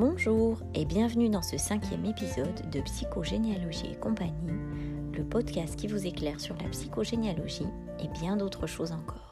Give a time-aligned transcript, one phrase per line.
[0.00, 4.58] Bonjour et bienvenue dans ce cinquième épisode de Psychogénéalogie et compagnie,
[5.12, 7.66] le podcast qui vous éclaire sur la psychogénéalogie
[8.02, 9.30] et bien d'autres choses encore.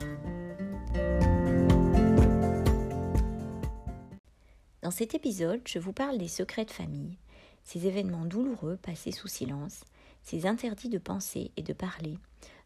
[4.83, 7.17] Dans cet épisode, je vous parle des secrets de famille,
[7.65, 9.85] ces événements douloureux passés sous silence,
[10.23, 12.19] ces interdits de penser et de parler,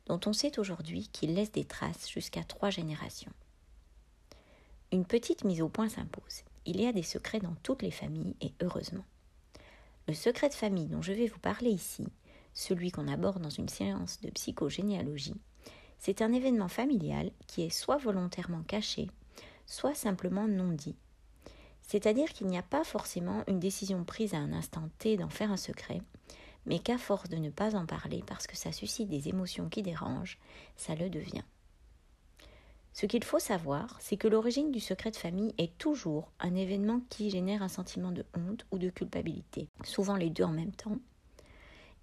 [0.06, 3.32] dont on sait aujourd'hui qu'ils laissent des traces jusqu'à trois générations.
[4.90, 6.42] Une petite mise au point s'impose.
[6.64, 9.04] Il y a des secrets dans toutes les familles et heureusement.
[10.06, 12.06] Le secret de famille dont je vais vous parler ici,
[12.54, 15.40] celui qu'on aborde dans une séance de psychogénéalogie,
[15.98, 19.08] c'est un événement familial qui est soit volontairement caché,
[19.66, 20.96] soit simplement non dit.
[21.82, 25.52] C'est-à-dire qu'il n'y a pas forcément une décision prise à un instant T d'en faire
[25.52, 26.00] un secret,
[26.66, 29.82] mais qu'à force de ne pas en parler parce que ça suscite des émotions qui
[29.82, 30.38] dérangent,
[30.76, 31.44] ça le devient.
[32.92, 37.00] Ce qu'il faut savoir, c'est que l'origine du secret de famille est toujours un événement
[37.08, 40.98] qui génère un sentiment de honte ou de culpabilité, souvent les deux en même temps,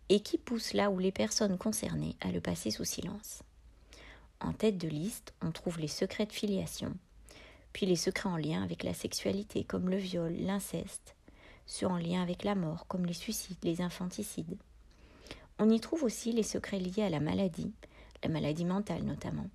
[0.10, 3.44] et qui pousse là où les personnes concernées à le passer sous silence.
[4.42, 6.96] En tête de liste, on trouve les secrets de filiation,
[7.72, 11.16] puis les secrets en lien avec la sexualité comme le viol, l'inceste,
[11.68, 14.58] ceux en lien avec la mort comme les suicides, les infanticides.
[15.60, 17.74] On y trouve aussi les secrets liés à la maladie,
[18.24, 19.50] la maladie mentale notamment,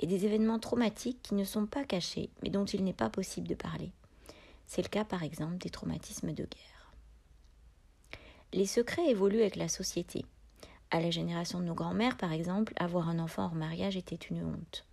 [0.00, 3.48] et des événements traumatiques qui ne sont pas cachés, mais dont il n'est pas possible
[3.48, 3.92] de parler.
[4.66, 6.92] C'est le cas par exemple des traumatismes de guerre.
[8.52, 10.24] Les secrets évoluent avec la société.
[10.90, 14.42] À la génération de nos grands-mères, par exemple, avoir un enfant hors mariage était une
[14.42, 14.86] honte.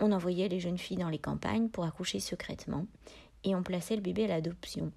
[0.00, 2.86] On envoyait les jeunes filles dans les campagnes pour accoucher secrètement,
[3.44, 4.92] et on plaçait le bébé à l'adoption,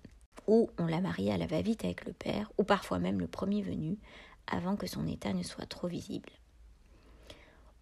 [0.47, 3.61] ou on la mariait à la va-vite avec le père, ou parfois même le premier
[3.61, 3.97] venu,
[4.47, 6.30] avant que son état ne soit trop visible.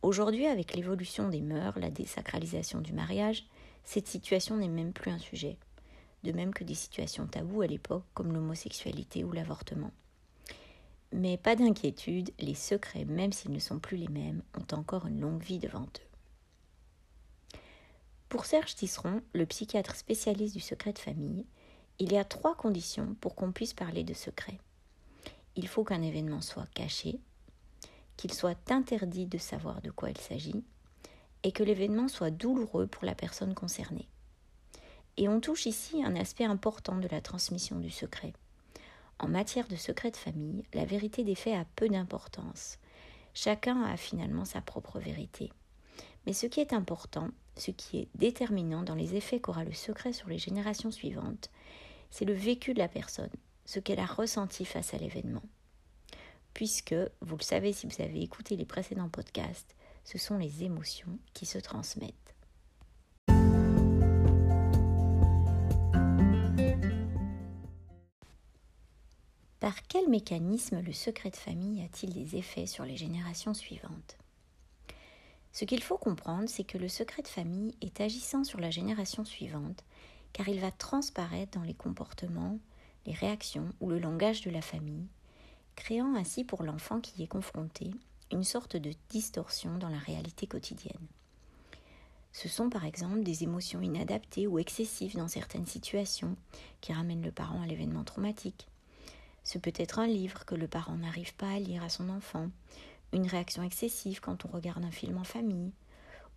[0.02, 3.46] Aujourd'hui, avec l'évolution des mœurs, la désacralisation du mariage,
[3.84, 5.58] cette situation n'est même plus un sujet,
[6.24, 9.92] de même que des situations taboues à l'époque comme l'homosexualité ou l'avortement.
[11.14, 15.22] Mais pas d'inquiétude, les secrets, même s'ils ne sont plus les mêmes, ont encore une
[15.22, 17.58] longue vie devant eux.
[18.30, 21.46] Pour Serge Tisseron, le psychiatre spécialiste du secret de famille,
[21.98, 24.60] il y a trois conditions pour qu'on puisse parler de secret.
[25.56, 27.20] Il faut qu'un événement soit caché,
[28.18, 30.64] qu'il soit interdit de savoir de quoi il s'agit
[31.44, 34.10] et que l'événement soit douloureux pour la personne concernée.
[35.18, 38.34] Et on touche ici un aspect important de la transmission du secret.
[39.20, 42.78] En matière de secret de famille, la vérité des faits a peu d'importance.
[43.34, 45.52] Chacun a finalement sa propre vérité.
[46.26, 50.14] Mais ce qui est important, ce qui est déterminant dans les effets qu'aura le secret
[50.14, 51.50] sur les générations suivantes,
[52.12, 53.32] c'est le vécu de la personne,
[53.66, 55.44] ce qu'elle a ressenti face à l'événement
[56.58, 61.20] puisque, vous le savez si vous avez écouté les précédents podcasts, ce sont les émotions
[61.36, 62.36] qui se transmettent.
[69.60, 74.18] Par quel mécanisme le secret de famille a-t-il des effets sur les générations suivantes?
[75.52, 79.26] Ce qu'il faut comprendre, c'est que le secret de famille est agissant sur la génération
[79.26, 79.86] suivante,
[80.34, 82.58] car il va transparaître dans les comportements,
[83.06, 85.06] les réactions ou le langage de la famille,
[85.78, 87.92] créant ainsi pour l'enfant qui y est confronté
[88.34, 91.08] une sorte de distorsion dans la réalité quotidienne.
[92.34, 96.36] Ce sont par exemple des émotions inadaptées ou excessives dans certaines situations
[96.82, 98.68] qui ramènent le parent à l'événement traumatique.
[99.46, 102.50] Ce peut être un livre que le parent n'arrive pas à lire à son enfant,
[103.14, 105.72] une réaction excessive quand on regarde un film en famille,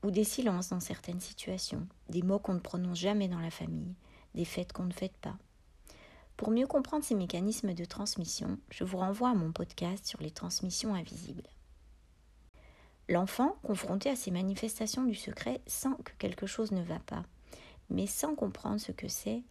[0.04, 3.94] ou des silences dans certaines situations, des mots qu'on ne prononce jamais dans la famille,
[4.34, 5.36] des fêtes qu'on ne fête pas.
[6.40, 10.30] Pour mieux comprendre ces mécanismes de transmission, je vous renvoie à mon podcast sur les
[10.30, 11.46] transmissions invisibles.
[13.10, 17.26] L'enfant, confronté à ces manifestations du secret, sent que quelque chose ne va pas,
[17.90, 19.42] mais sans comprendre ce que c'est,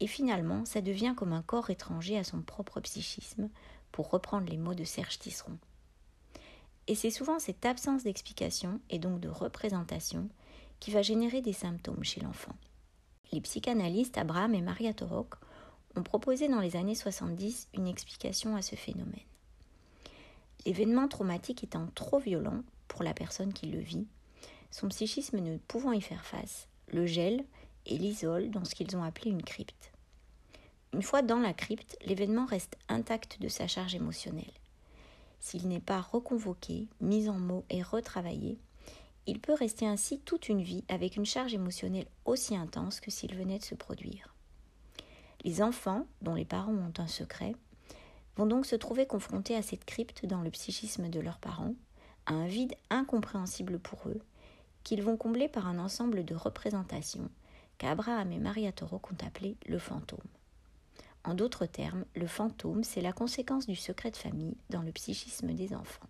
[0.00, 3.48] et finalement ça devient comme un corps étranger à son propre psychisme,
[3.90, 5.56] pour reprendre les mots de Serge Tisseron.
[6.88, 10.28] Et c'est souvent cette absence d'explication et donc de représentation
[10.78, 12.54] qui va générer des symptômes chez l'enfant.
[13.32, 15.36] Les psychanalystes Abraham et Maria Torok
[15.96, 19.20] ont proposé dans les années 70 une explication à ce phénomène.
[20.66, 24.06] L'événement traumatique étant trop violent pour la personne qui le vit,
[24.70, 27.44] son psychisme ne pouvant y faire face, le gèle
[27.86, 29.92] et l'isole dans ce qu'ils ont appelé une crypte.
[30.92, 34.52] Une fois dans la crypte, l'événement reste intact de sa charge émotionnelle.
[35.40, 38.58] S'il n'est pas reconvoqué, mis en mots et retravaillé,
[39.26, 43.34] il peut rester ainsi toute une vie avec une charge émotionnelle aussi intense que s'il
[43.34, 44.34] venait de se produire.
[45.44, 47.54] Les enfants, dont les parents ont un secret,
[48.36, 51.74] vont donc se trouver confrontés à cette crypte dans le psychisme de leurs parents,
[52.26, 54.20] à un vide incompréhensible pour eux,
[54.82, 57.30] qu'ils vont combler par un ensemble de représentations
[57.78, 60.18] qu'Abraham et Maria Toro ont appelé le fantôme.
[61.24, 65.52] En d'autres termes, le fantôme, c'est la conséquence du secret de famille dans le psychisme
[65.52, 66.08] des enfants.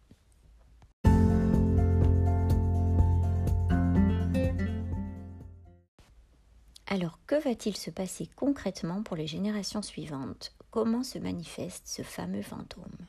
[6.94, 10.55] Alors, que va-t-il se passer concrètement pour les générations suivantes?
[10.70, 13.08] Comment se manifeste ce fameux fantôme?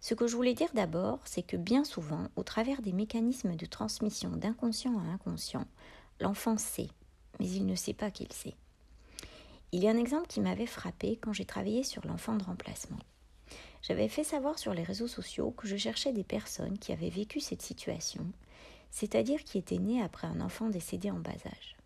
[0.00, 3.64] Ce que je voulais dire d'abord, c'est que bien souvent, au travers des mécanismes de
[3.64, 5.66] transmission d'inconscient à inconscient,
[6.20, 6.90] l'enfant sait,
[7.40, 8.56] mais il ne sait pas qu'il sait.
[9.72, 13.00] Il y a un exemple qui m'avait frappé quand j'ai travaillé sur l'enfant de remplacement.
[13.80, 17.40] J'avais fait savoir sur les réseaux sociaux que je cherchais des personnes qui avaient vécu
[17.40, 18.26] cette situation,
[18.90, 21.77] c'est-à-dire qui étaient nées après un enfant décédé en bas âge.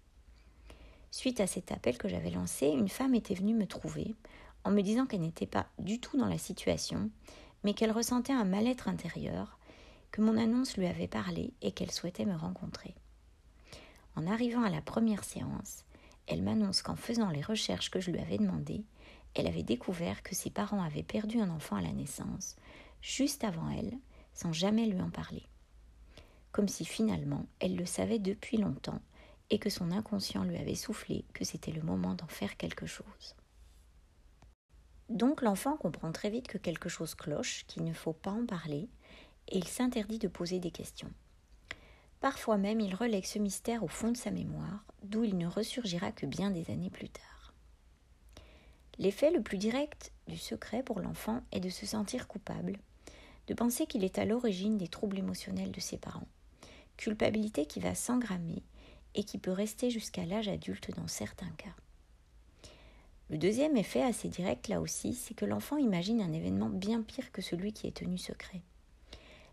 [1.12, 4.16] Suite à cet appel que j'avais lancé, une femme était venue me trouver
[4.64, 7.10] en me disant qu'elle n'était pas du tout dans la situation,
[7.64, 9.58] mais qu'elle ressentait un mal-être intérieur,
[10.10, 12.94] que mon annonce lui avait parlé et qu'elle souhaitait me rencontrer.
[14.16, 15.84] En arrivant à la première séance,
[16.28, 18.86] elle m'annonce qu'en faisant les recherches que je lui avais demandées,
[19.34, 22.56] elle avait découvert que ses parents avaient perdu un enfant à la naissance,
[23.02, 23.98] juste avant elle,
[24.32, 25.42] sans jamais lui en parler.
[26.52, 29.02] Comme si finalement elle le savait depuis longtemps
[29.52, 33.36] et que son inconscient lui avait soufflé que c'était le moment d'en faire quelque chose.
[35.10, 38.88] Donc l'enfant comprend très vite que quelque chose cloche, qu'il ne faut pas en parler,
[39.48, 41.12] et il s'interdit de poser des questions.
[42.20, 46.12] Parfois même il relègue ce mystère au fond de sa mémoire, d'où il ne ressurgira
[46.12, 47.52] que bien des années plus tard.
[48.98, 52.78] L'effet le plus direct du secret pour l'enfant est de se sentir coupable,
[53.48, 56.28] de penser qu'il est à l'origine des troubles émotionnels de ses parents,
[56.96, 58.62] culpabilité qui va s'engrammer
[59.14, 61.74] et qui peut rester jusqu'à l'âge adulte dans certains cas.
[63.30, 67.32] Le deuxième effet assez direct là aussi, c'est que l'enfant imagine un événement bien pire
[67.32, 68.60] que celui qui est tenu secret.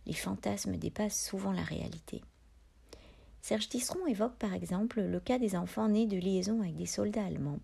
[0.05, 2.21] Les fantasmes dépassent souvent la réalité.
[3.41, 7.25] Serge Tisseron évoque par exemple le cas des enfants nés de liaison avec des soldats
[7.25, 7.59] allemands,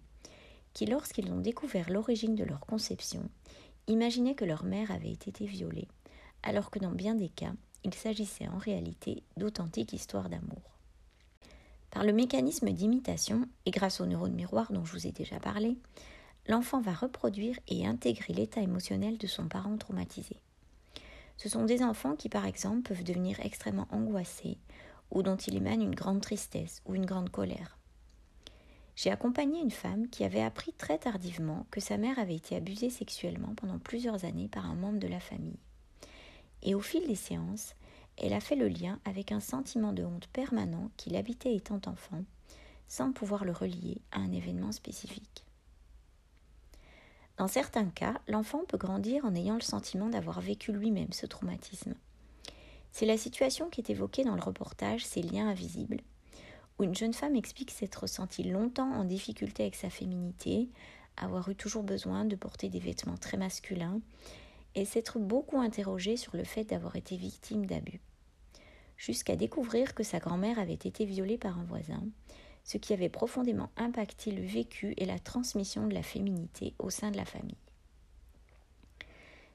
[0.74, 3.30] qui lorsqu'ils ont découvert l'origine de leur conception,
[3.88, 5.88] imaginaient que leur mère avait été violée,
[6.44, 7.54] alors que dans bien des cas,
[7.84, 10.75] il s'agissait en réalité d'authentiques histoires d'amour.
[11.96, 15.78] Par le mécanisme d'imitation, et grâce aux neurones miroirs dont je vous ai déjà parlé,
[16.46, 20.36] l'enfant va reproduire et intégrer l'état émotionnel de son parent traumatisé.
[21.38, 24.58] Ce sont des enfants qui, par exemple, peuvent devenir extrêmement angoissés
[25.10, 27.78] ou dont il émane une grande tristesse ou une grande colère.
[28.98, 32.90] J'ai accompagné une femme qui avait appris très tardivement que sa mère avait été abusée
[32.90, 35.60] sexuellement pendant plusieurs années par un membre de la famille.
[36.62, 37.74] Et au fil des séances,
[38.18, 42.24] elle a fait le lien avec un sentiment de honte permanent qui l'habitait étant enfant,
[42.88, 45.46] sans pouvoir le relier à un événement spécifique.
[47.38, 51.96] Dans certains cas, l'enfant peut grandir en ayant le sentiment d'avoir vécu lui-même ce traumatisme.
[52.92, 56.00] C'est la situation qui est évoquée dans le reportage Ces liens invisibles,
[56.80, 60.70] où une jeune femme explique s'être ressentie longtemps en difficulté avec sa féminité,
[61.18, 64.00] avoir eu toujours besoin de porter des vêtements très masculins
[64.76, 68.02] et s'être beaucoup interrogée sur le fait d'avoir été victime d'abus,
[68.98, 72.04] jusqu'à découvrir que sa grand-mère avait été violée par un voisin,
[72.64, 77.12] ce qui avait profondément impacté le vécu et la transmission de la féminité au sein
[77.12, 77.58] de la famille.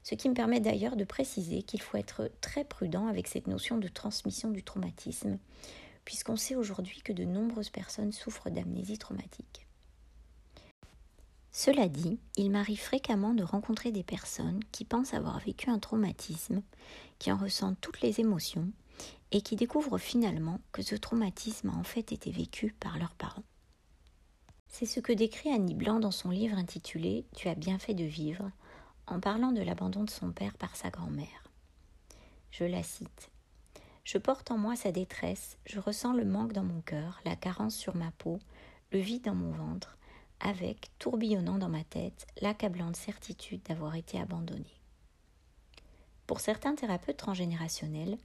[0.03, 3.77] Ce qui me permet d'ailleurs de préciser qu'il faut être très prudent avec cette notion
[3.77, 5.37] de transmission du traumatisme,
[6.05, 9.67] puisqu'on sait aujourd'hui que de nombreuses personnes souffrent d'amnésie traumatique.
[11.51, 16.61] Cela dit, il m'arrive fréquemment de rencontrer des personnes qui pensent avoir vécu un traumatisme,
[17.19, 18.69] qui en ressentent toutes les émotions
[19.31, 23.43] et qui découvrent finalement que ce traumatisme a en fait été vécu par leurs parents.
[24.67, 28.05] C'est ce que décrit Annie Blanc dans son livre intitulé Tu as bien fait de
[28.05, 28.49] vivre,
[29.07, 31.43] en parlant de l'abandon de son père par sa grand-mère.
[32.51, 33.29] Je la cite.
[34.05, 37.75] Je porte en moi sa détresse, je ressens le manque dans mon cœur, la carence
[37.75, 38.39] sur ma peau,
[38.91, 39.97] le vide dans mon ventre,
[40.41, 44.81] avec, tourbillonnant dans ma tête, l'accablante certitude d'avoir été abandonnée.
[46.27, 48.17] Pour certains thérapeutes transgénérationnels,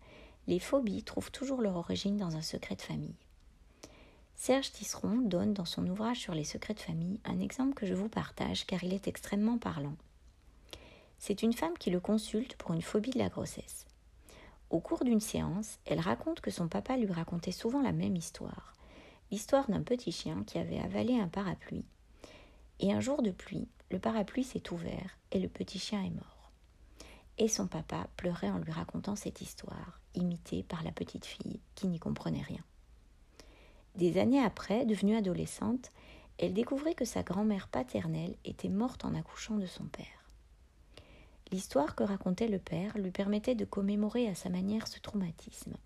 [0.47, 3.17] les phobies trouvent toujours leur origine dans un secret de famille.
[4.37, 7.95] Serge Tisseron donne dans son ouvrage sur les secrets de famille un exemple que je
[7.95, 9.97] vous partage car il est extrêmement parlant.
[11.19, 13.87] C'est une femme qui le consulte pour une phobie de la grossesse.
[14.69, 18.75] Au cours d'une séance, elle raconte que son papa lui racontait souvent la même histoire,
[19.31, 21.87] l'histoire d'un petit chien qui avait avalé un parapluie
[22.81, 26.51] et un jour de pluie, le parapluie s'est ouvert et le petit chien est mort.
[27.39, 31.87] Et son papa pleurait en lui racontant cette histoire, imitée par la petite fille qui
[31.87, 32.65] n'y comprenait rien.
[33.95, 35.91] Des années après, devenue adolescente,
[36.39, 40.05] elle découvrait que sa grand-mère paternelle était morte en accouchant de son père.
[41.53, 45.77] L'histoire que racontait le père lui permettait de commémorer à sa manière ce traumatisme.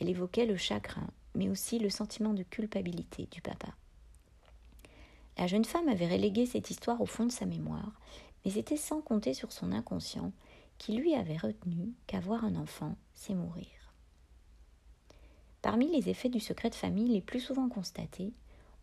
[0.00, 3.68] Elle évoquait le chagrin, mais aussi le sentiment de culpabilité du papa.
[5.40, 7.98] La jeune femme avait relégué cette histoire au fond de sa mémoire,
[8.44, 10.32] mais c'était sans compter sur son inconscient
[10.76, 13.94] qui lui avait retenu qu'avoir un enfant, c'est mourir.
[15.62, 18.34] Parmi les effets du secret de famille les plus souvent constatés,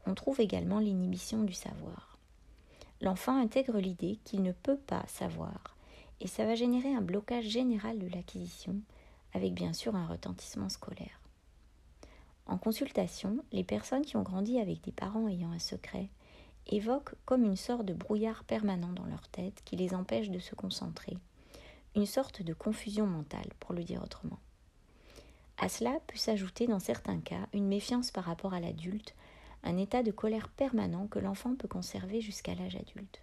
[0.08, 2.18] on trouve également l'inhibition du savoir.
[3.02, 5.78] L'enfant intègre l'idée qu'il ne peut pas savoir,
[6.22, 8.82] et ça va générer un blocage général de l'acquisition,
[9.36, 11.22] avec bien sûr un retentissement scolaire.
[12.48, 16.10] En consultation, les personnes qui ont grandi avec des parents ayant un secret
[16.68, 20.56] évoquent comme une sorte de brouillard permanent dans leur tête qui les empêche de se
[20.56, 21.18] concentrer,
[21.96, 24.40] une sorte de confusion mentale, pour le dire autrement.
[25.58, 29.16] À cela peut s'ajouter dans certains cas une méfiance par rapport à l'adulte,
[29.64, 33.22] un état de colère permanent que l'enfant peut conserver jusqu'à l'âge adulte.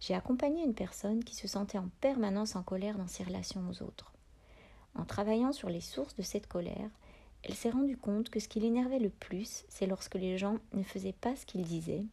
[0.00, 3.82] J'ai accompagné une personne qui se sentait en permanence en colère dans ses relations aux
[3.82, 4.12] autres.
[4.94, 6.90] En travaillant sur les sources de cette colère,
[7.42, 10.82] elle s'est rendue compte que ce qui l'énervait le plus, c'est lorsque les gens ne
[10.82, 12.04] faisaient pas ce qu'ils disaient,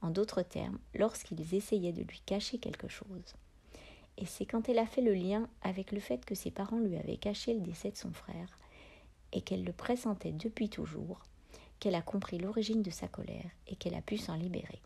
[0.00, 3.34] en d'autres termes, lorsqu'ils essayaient de lui cacher quelque chose.
[4.18, 6.96] Et c'est quand elle a fait le lien avec le fait que ses parents lui
[6.96, 8.58] avaient caché le décès de son frère,
[9.32, 11.22] et qu'elle le pressentait depuis toujours,
[11.78, 14.80] qu'elle a compris l'origine de sa colère et qu'elle a pu s'en libérer.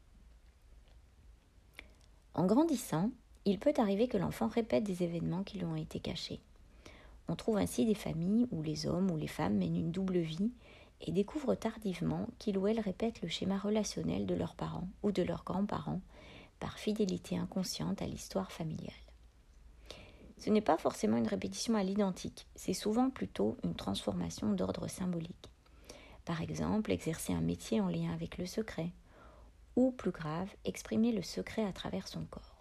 [2.35, 3.11] En grandissant,
[3.45, 6.41] il peut arriver que l'enfant répète des événements qui lui ont été cachés.
[7.29, 10.53] On trouve ainsi des familles où les hommes ou les femmes mènent une double vie
[11.01, 15.23] et découvrent tardivement qu'ils ou elles répètent le schéma relationnel de leurs parents ou de
[15.23, 16.01] leurs grands-parents
[16.61, 18.95] par fidélité inconsciente à l'histoire familiale.
[20.39, 25.51] Ce n'est pas forcément une répétition à l'identique, c'est souvent plutôt une transformation d'ordre symbolique.
[26.25, 28.91] Par exemple, exercer un métier en lien avec le secret,
[29.77, 32.56] ou plus grave, exprimer le secret à travers son corps.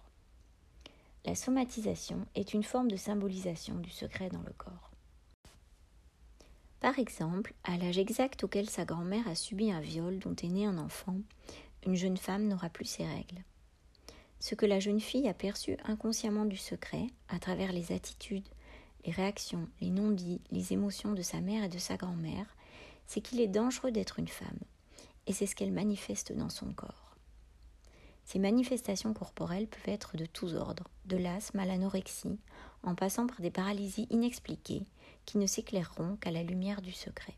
[1.25, 4.91] La somatisation est une forme de symbolisation du secret dans le corps.
[6.79, 10.67] Par exemple, à l'âge exact auquel sa grand-mère a subi un viol dont est né
[10.67, 11.17] un enfant,
[11.87, 13.43] une jeune femme n'aura plus ses règles.
[14.39, 18.47] Ce que la jeune fille a perçu inconsciemment du secret, à travers les attitudes,
[19.03, 22.55] les réactions, les non-dits, les émotions de sa mère et de sa grand-mère,
[23.07, 24.59] c'est qu'il est dangereux d'être une femme,
[25.25, 27.04] et c'est ce qu'elle manifeste dans son corps.
[28.25, 32.39] Ces manifestations corporelles peuvent être de tous ordres, de l'asthme à l'anorexie,
[32.83, 34.85] en passant par des paralysies inexpliquées
[35.25, 37.35] qui ne s'éclaireront qu'à la lumière du secret.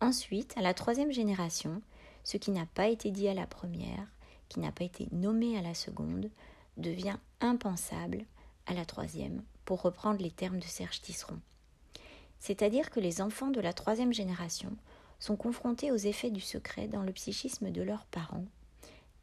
[0.00, 1.80] Ensuite, à la troisième génération,
[2.24, 4.06] ce qui n'a pas été dit à la première,
[4.48, 6.28] qui n'a pas été nommé à la seconde,
[6.76, 8.24] devient impensable
[8.66, 11.38] à la troisième, pour reprendre les termes de Serge Tisseron.
[12.40, 14.76] C'est-à-dire que les enfants de la troisième génération
[15.20, 18.44] sont confrontés aux effets du secret dans le psychisme de leurs parents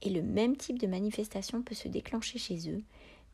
[0.02, 2.84] et le même type de manifestation peut se déclencher chez eux,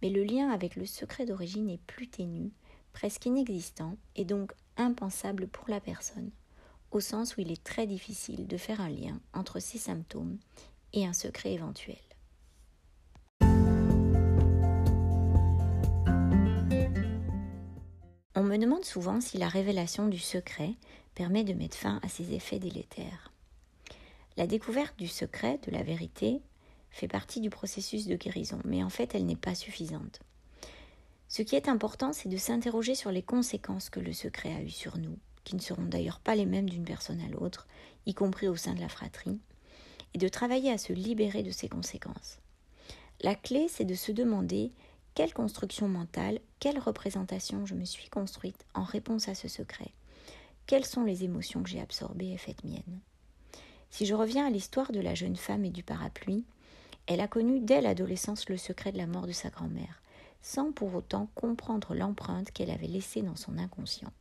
[0.01, 2.51] mais le lien avec le secret d'origine est plus ténu,
[2.93, 6.31] presque inexistant et donc impensable pour la personne,
[6.91, 10.38] au sens où il est très difficile de faire un lien entre ces symptômes
[10.93, 11.97] et un secret éventuel.
[18.39, 20.75] On me demande souvent si la révélation du secret
[21.15, 23.33] permet de mettre fin à ces effets délétères.
[24.38, 26.41] La découverte du secret, de la vérité,
[26.98, 30.20] fait partie du processus de guérison, mais en fait elle n'est pas suffisante.
[31.30, 34.70] Ce qui est important, c'est de s'interroger sur les conséquences que le secret a eues
[34.70, 37.68] sur nous, qui ne seront d'ailleurs pas les mêmes d'une personne à l'autre,
[38.06, 39.39] y compris au sein de la fratrie,
[40.13, 42.39] et de travailler à se libérer de ces conséquences.
[43.22, 44.72] La clé, c'est de se demander
[45.16, 49.92] quelle construction mentale, quelle représentation je me suis construite en réponse à ce secret,
[50.66, 53.01] quelles sont les émotions que j'ai absorbées et faites miennes?
[53.89, 56.46] Si je reviens à l'histoire de la jeune femme et du parapluie,
[57.08, 60.02] elle a connu dès l'adolescence le secret de la mort de sa grand-mère,
[60.42, 64.12] sans pour autant comprendre l'empreinte qu'elle avait laissée dans son inconscient.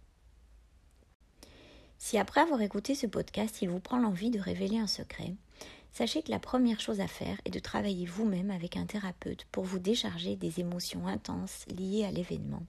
[1.98, 5.34] Si après avoir écouté ce podcast, il vous prend l'envie de révéler un secret,
[5.92, 9.64] sachez que la première chose à faire est de travailler vous-même avec un thérapeute pour
[9.64, 12.62] vous décharger des émotions intenses liées à l'événement,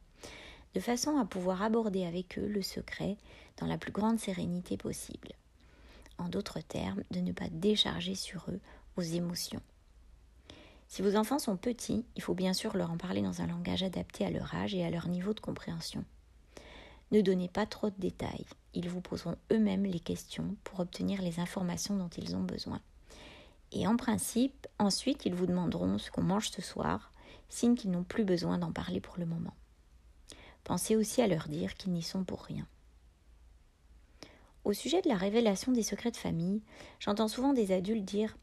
[0.73, 3.17] de façon à pouvoir aborder avec eux le secret
[3.57, 5.33] dans la plus grande sérénité possible.
[6.17, 8.59] En d'autres termes, de ne pas décharger sur eux
[8.95, 9.61] vos émotions.
[10.87, 13.83] Si vos enfants sont petits, il faut bien sûr leur en parler dans un langage
[13.83, 16.03] adapté à leur âge et à leur niveau de compréhension.
[17.11, 21.39] Ne donnez pas trop de détails, ils vous poseront eux-mêmes les questions pour obtenir les
[21.39, 22.81] informations dont ils ont besoin.
[23.71, 27.11] Et en principe, ensuite, ils vous demanderont ce qu'on mange ce soir,
[27.49, 29.53] signe qu'ils n'ont plus besoin d'en parler pour le moment.
[30.63, 32.67] Pensez aussi à leur dire qu'ils n'y sont pour rien.
[34.63, 36.61] Au sujet de la révélation des secrets de famille,
[36.99, 38.37] j'entends souvent des adultes dire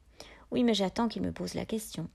[0.50, 2.08] Oui, mais j'attends qu'ils me posent la question.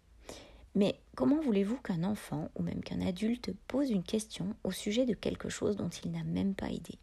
[0.80, 5.14] Mais comment voulez-vous qu'un enfant ou même qu'un adulte pose une question au sujet de
[5.14, 6.98] quelque chose dont il n'a même pas idée?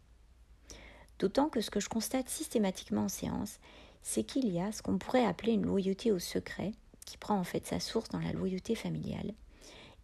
[1.19, 3.59] D'autant que ce que je constate systématiquement en séance,
[4.01, 6.71] c'est qu'il y a ce qu'on pourrait appeler une loyauté au secret,
[7.05, 9.35] qui prend en fait sa source dans la loyauté familiale,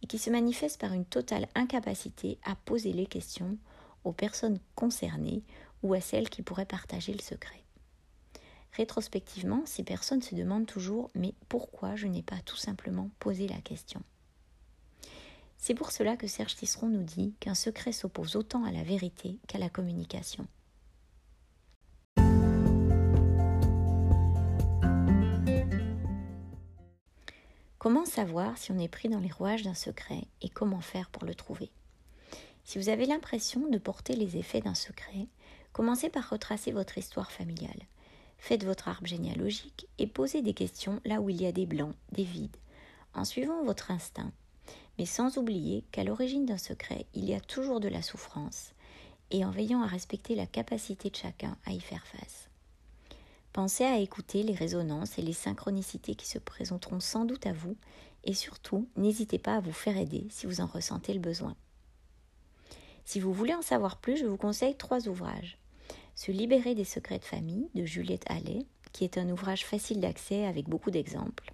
[0.02, 3.58] et qui se manifeste par une totale incapacité à poser les questions
[4.04, 5.42] aux personnes concernées
[5.82, 7.63] ou à celles qui pourraient partager le secret.
[8.76, 13.60] Rétrospectivement, ces personnes se demandent toujours mais pourquoi je n'ai pas tout simplement posé la
[13.60, 14.02] question?
[15.58, 19.38] C'est pour cela que Serge Tisseron nous dit qu'un secret s'oppose autant à la vérité
[19.46, 20.46] qu'à la communication.
[27.78, 31.24] Comment savoir si on est pris dans les rouages d'un secret et comment faire pour
[31.24, 31.70] le trouver?
[32.64, 35.28] Si vous avez l'impression de porter les effets d'un secret,
[35.72, 37.86] commencez par retracer votre histoire familiale.
[38.44, 41.94] Faites votre arbre généalogique et posez des questions là où il y a des blancs,
[42.12, 42.58] des vides,
[43.14, 44.30] en suivant votre instinct,
[44.98, 48.74] mais sans oublier qu'à l'origine d'un secret, il y a toujours de la souffrance,
[49.30, 52.50] et en veillant à respecter la capacité de chacun à y faire face.
[53.54, 57.78] Pensez à écouter les résonances et les synchronicités qui se présenteront sans doute à vous
[58.24, 61.56] et surtout, n'hésitez pas à vous faire aider si vous en ressentez le besoin.
[63.06, 65.56] Si vous voulez en savoir plus, je vous conseille trois ouvrages.
[66.14, 70.46] Se libérer des secrets de famille de Juliette Allais, qui est un ouvrage facile d'accès
[70.46, 71.52] avec beaucoup d'exemples.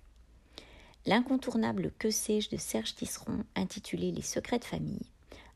[1.06, 5.10] L'incontournable Que sais-je de Serge Tisseron, intitulé Les secrets de famille,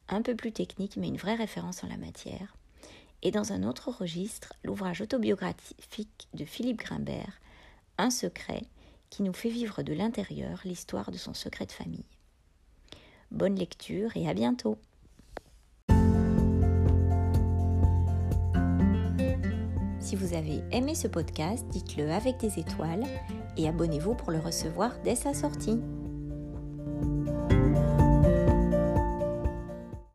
[0.09, 2.57] un peu plus technique mais une vraie référence en la matière
[3.25, 7.41] et dans un autre registre, l'ouvrage autobiographique de Philippe Grimbert,
[7.97, 8.63] Un secret,
[9.09, 12.05] qui nous fait vivre de l'intérieur l'histoire de son secret de famille.
[13.31, 14.77] Bonne lecture et à bientôt
[20.15, 23.03] Si vous avez aimé ce podcast, dites-le avec des étoiles
[23.57, 25.81] et abonnez-vous pour le recevoir dès sa sortie.